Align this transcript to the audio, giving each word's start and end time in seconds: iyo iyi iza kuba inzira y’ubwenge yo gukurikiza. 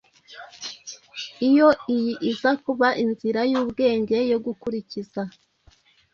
iyo 1.47 1.67
iyi 1.95 2.13
iza 2.31 2.51
kuba 2.63 2.87
inzira 3.03 3.41
y’ubwenge 3.51 4.17
yo 4.31 4.37
gukurikiza. 4.45 5.21